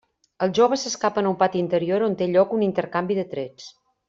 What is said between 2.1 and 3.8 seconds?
té lloc un intercanvi de trets.